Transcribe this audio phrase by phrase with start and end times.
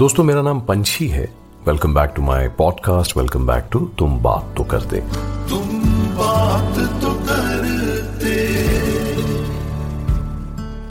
[0.00, 1.22] दोस्तों मेरा नाम पंछी है।
[1.66, 5.00] Welcome back to my podcast welcome back to तुम बात तो करते।
[5.48, 5.82] तुम
[6.18, 8.30] बात तो करते।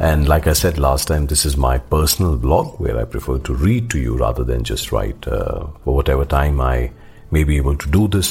[0.02, 3.54] And like I said last time this is my personal blog where I prefer to
[3.64, 5.28] read to you rather than just write
[6.10, 6.90] whatever time I
[7.34, 8.30] may be able to do this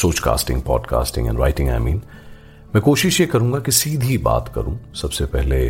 [0.00, 2.00] सोच casting podcasting and writing I mean
[2.74, 5.68] मैं कोशिश ये करूँगा कि सीधी बात करूँ। सबसे पहले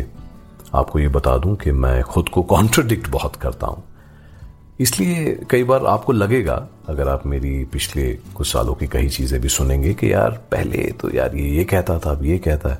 [0.75, 3.83] आपको ये बता दूँ कि मैं खुद को कॉन्ट्रोडिक्ट बहुत करता हूँ।
[4.79, 9.49] इसलिए कई बार आपको लगेगा अगर आप मेरी पिछले कुछ सालों की कई चीज़ें भी
[9.49, 12.79] सुनेंगे कि यार पहले तो यार ये ये कहता था अब ये कहता है।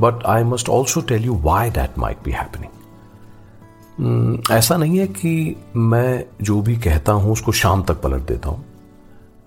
[0.00, 2.70] But I must also tell you why that might be happening
[4.50, 8.64] ऐसा नहीं है कि मैं जो भी कहता हूँ उसको शाम तक पलट देता हूँ।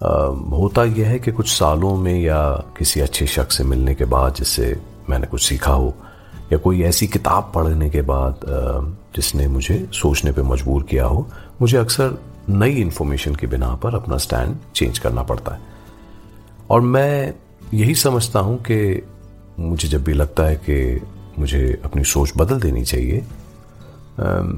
[0.03, 4.05] Uh, होता यह है कि कुछ सालों में या किसी अच्छे शख्स से मिलने के
[4.05, 5.93] बाद जिससे मैंने कुछ सीखा हो
[6.51, 8.39] या कोई ऐसी किताब पढ़ने के बाद
[9.15, 11.29] जिसने मुझे सोचने पे मजबूर किया हो,
[11.61, 15.61] मुझे अक्सर नई इन्फॉर्मेशन की बिना पर अपना स्टैंड चेंज करना पड़ता है।
[16.69, 17.33] और मैं
[17.73, 19.07] यही समझता हूँ कि
[19.59, 21.01] मुझे जब भी लगता है कि
[21.39, 23.17] मुझे अपनी सोच बदल देनी चाहिए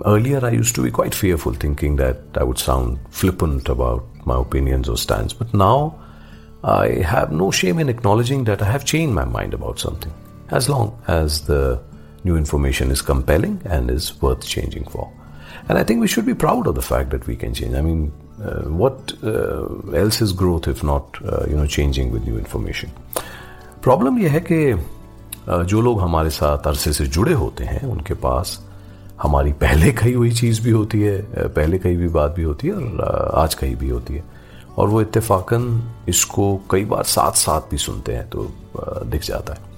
[0.05, 4.37] earlier I use to be quite fearful thinking that I would sound flippant about my
[4.37, 5.91] opinions और stand but now
[6.65, 10.13] I have no shame in acknowledging that I have change my mind about something
[10.51, 11.81] as long as the
[12.23, 15.11] new information is compelling and is worth changing for.
[15.67, 17.73] And I think we should be proud of the fact that we can change.
[17.73, 22.25] I mean, uh, what uh, else is growth if not, uh, you know, changing with
[22.25, 22.89] new information?
[23.83, 28.13] Problem यह है कि uh, जो लोग हमारे साथ अरसे से जुड़े होते हैं उनके
[28.25, 28.59] पास
[29.21, 32.67] हमारी पहले कही हुई चीज़ भी होती है uh, पहले कही हुई बात भी होती
[32.67, 34.23] है और uh, आज कही भी होती है
[34.77, 35.65] और वो इत्तेफाकन
[36.09, 38.51] इसको कई बार साथ साथ भी सुनते हैं तो
[39.05, 39.70] दिख जाता है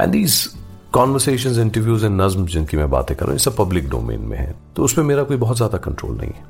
[0.00, 0.44] and these
[0.92, 4.54] conversation interviews and नज्म जिनकी मैं बातें कर रहा हूँ सब पब्लिक डोमेन में है
[4.76, 6.48] तो उसमें मेरा कोई बहुत ज़्यादा कंट्रोल नहीं है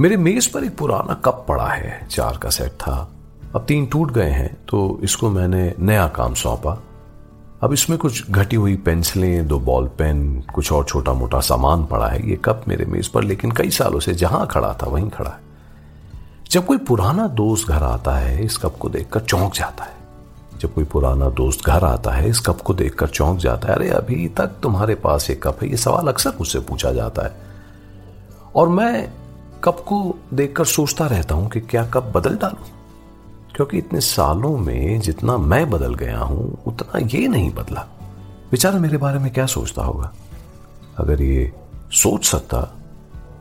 [0.00, 2.96] मेरे मेज पर एक पुराना कप पड़ा है, चार का सेट था।
[3.54, 6.76] अब तीन टूट गए हैं तो इसको मैंने नया काम सौंपा।
[7.62, 10.20] अब इसमें कुछ घटी हुई पेंसिलें, दो बॉल पेन,
[10.54, 14.00] कुछ और छोटा मोटा सामान पड़ा है। ये कप मेरे मेज पर, लेकिन कई सालों
[14.00, 15.40] से जहाँ खड़ा था, वहीं खड़ा है।
[16.50, 19.96] जब कोई पुराना दोस्त घर आता है, इस कप को देखकर चौंक जाता है।
[20.60, 23.88] जब कोई पुराना दोस्त घर आता है, इस कप को देखकर चौंक जाता है, अरे,
[23.88, 27.36] अभी तक तुम्हारे पास ये कप है। ये सवाल अक्सर मुझसे पूछा जाता है।
[28.56, 29.12] और मैं
[29.64, 32.66] कप को देखकर सोचता रहता हूँ कि क्या कप बदल डालू?
[33.56, 37.86] क्योंकि इतने सालों में जितना मैं बदल गया हूँ, उतना ये नहीं बदला।
[38.50, 40.12] बेचारा मेरे बारे में क्या सोचता होगा?
[40.98, 41.52] अगर ये
[41.92, 42.74] सोच सकता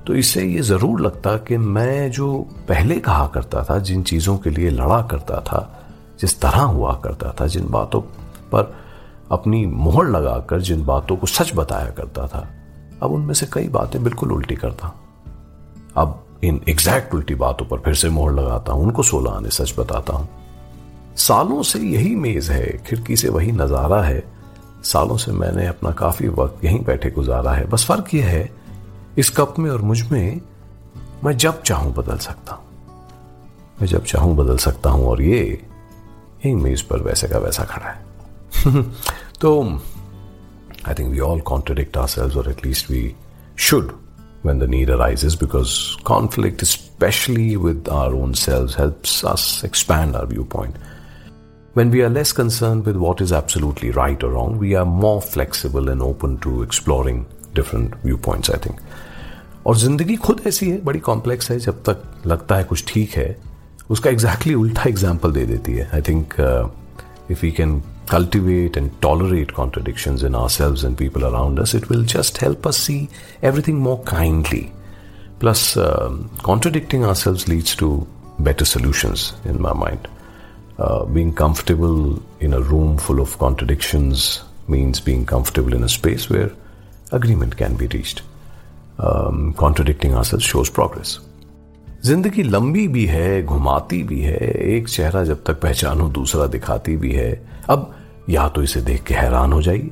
[0.08, 4.50] तो इससे ये ज़रूर लगता कि मैं जो पहले कहा करता था, जिन चीज़ों के
[4.50, 5.87] लिए लड़ा करता था
[6.20, 8.02] जिस तरह हुआ करता था जिन बातों
[8.52, 8.76] पर
[9.32, 12.48] अपनी मोहर लगाकर जिन बातों को सच बताया करता था,
[13.04, 14.94] अब उनमें से कई बातें बिल्कुल उल्टी करता।
[15.96, 19.74] अब इन एग्जैक्ट उल्टी बातों पर फिर से मोहर लगाता हूँ, उनको सोलह आने सच
[19.80, 20.28] बताता हूँ।
[21.18, 24.24] सालों से यही मेज है, खिड़की से वही नज़ारा है।
[24.84, 28.50] सालों से मैंने अपना काफ़ी वक्त यहीं बैठे गुजारा है। बस फ़र्क यह है,
[29.18, 30.42] इस कप में और मुझमें
[31.24, 32.66] मैं जब चाहूँ बदल सकता हूँ।
[33.82, 35.68] मैं जब चाहूँ बदल सकता हूँ और ये
[36.46, 38.84] एक मेज पर वैसे का वैसा खड़ा है
[39.42, 39.62] तो
[40.88, 43.16] I think we all contradict ourselves और at least we
[43.70, 43.92] should
[44.46, 45.72] when the need arise because
[46.06, 50.76] conflict specially with our own selves helps us expand our viewpoint
[51.76, 55.22] When we are less concerned with what is absolutely right or wrong, we are more
[55.22, 57.20] flexible and open to exploring
[57.54, 58.80] different viewpoints, I think.
[59.68, 63.28] और ज़िंदगी खुद ऐसी है बड़ी complex है जब तक लगता है कुछ ठीक है
[63.90, 66.34] उसका एग्जैक्टली उल्टा एग्ज़ाम्पल दे देती है। I think
[67.32, 67.80] if you can
[68.12, 72.98] cultivate and tolerate contradiction in ourselves and people around it will just help us see
[73.44, 74.66] everything more kindly
[75.40, 75.74] plus
[76.44, 77.90] contradicting ourselves leads to
[78.42, 80.08] better solutions in my mind
[81.14, 84.30] being comfortable in a room full of contradictions
[84.70, 86.56] means being comfortable in a space where
[87.14, 88.20] agreement can be reached
[89.58, 91.20] contradicting ourselves shows progress
[92.06, 94.38] ज़िंदगी लंबी भी है, घुमाती भी है,
[94.76, 97.32] एक चेहरा जब तक पहचानो, दूसरा दिखाती भी है।
[97.70, 97.94] अब
[98.30, 99.90] या तो इसे देख के हैरान हो जाइए।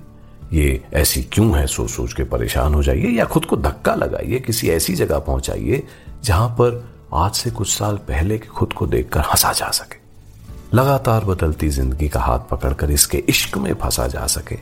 [0.53, 4.39] ये ऐसी क्यों है सोच सोच के परेशान हो जाइए या खुद को धक्का लगाइए,
[4.39, 5.83] किसी ऐसी जगह पहुंचाइए
[6.23, 10.03] जहाँ पर आज से कुछ साल पहले के खुद को देखकर हंसा जा सके।
[10.77, 14.57] लगातार बदलती ज़िंदगी का हाथ पकड़कर इसके इश्क में फंसा जा सके।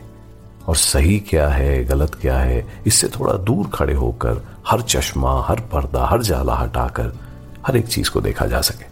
[0.68, 5.60] और सही क्या है, गलत क्या है, इससे थोड़ा दूर खड़े होकर हर चश्मा, हर
[5.72, 7.12] पर्दा, हर जाला हटाकर
[7.68, 8.86] हर एक चीज़ को देखा जा सके।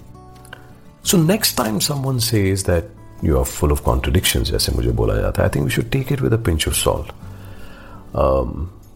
[1.06, 2.90] So next time someone says that
[3.24, 6.12] you are full of contradiction जैसे मुझे बोला जाता है I think we should take
[6.12, 7.08] it with pinch of salt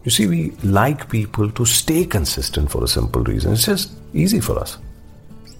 [0.06, 4.40] you see we like people to stay consistent for a simple reason it's just easy
[4.40, 4.78] for us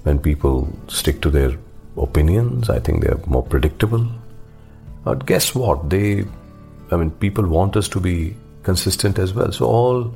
[0.07, 1.59] when people stick to their
[1.99, 3.99] opinions I think they are more predictable
[5.07, 6.27] but guess what they
[6.93, 8.37] I mean people want us to be
[8.67, 10.13] consistent as well so all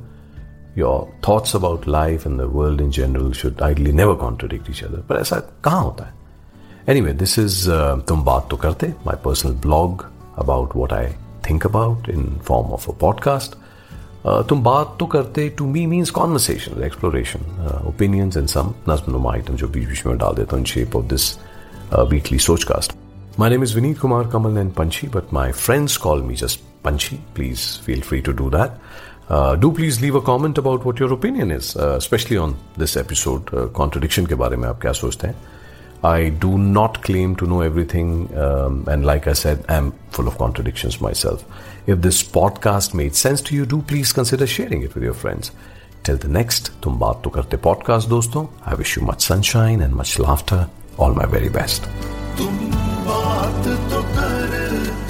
[0.76, 5.02] your thoughts about life and the world in general should ideally never contradict each other.
[5.08, 6.14] But ऐसा कहाँ होता है?
[6.88, 10.04] Anyway, this is uh, तुम बात तो करते, my personal blog
[10.36, 11.14] about what I
[11.46, 13.56] think about in form of a podcast.
[14.24, 17.40] Uh, तुम बात तो करते to me means conversation exploration
[17.88, 21.04] opinions and some नज्म आइटम जो बीच बीच में डाल देता हूँ in shape of
[21.04, 21.38] this
[22.10, 22.92] weekly सोच cast
[23.38, 27.18] My name is Vineet Kumar Kamal and Panchi, but my friends call me just Panchi.
[27.34, 28.78] Please feel free to do that.
[29.30, 32.96] Uh, do please leave a comment about what your opinion is, uh, especially on this
[32.96, 33.52] episode.
[33.52, 35.34] Uh, contradiction के बारे में आप क्या सोचते हैं?
[36.04, 38.10] I do not claim to know everything,
[38.44, 41.42] um, and like I said, I'm full of contradictions myself.
[41.88, 45.50] If this podcast made sense to you, do please consider sharing it with your friends.
[46.04, 48.46] Till the next तुम बात तो करते podcast दोस्तों.
[48.66, 50.60] I wish you much sunshine and much laughter.
[50.98, 51.80] All my very best.
[52.38, 52.56] तुम
[53.08, 55.09] बात तो करते